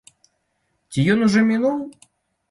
Ці 0.95 1.03
ён 1.15 1.19
ужо 1.27 1.43
мінуў? 1.49 1.77